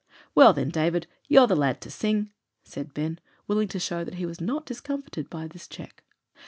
"Well, 0.33 0.51
then, 0.51 0.69
David, 0.69 1.05
ye're 1.27 1.45
the 1.45 1.55
lad 1.55 1.79
to 1.81 1.91
sing," 1.91 2.31
said 2.63 2.91
Ben, 2.91 3.19
willing 3.47 3.67
to 3.67 3.79
show 3.79 4.03
that 4.03 4.15
he 4.15 4.25
was 4.25 4.41
not 4.41 4.65
discomfited 4.65 5.29
by 5.29 5.45
this 5.47 5.67
check. 5.67 6.03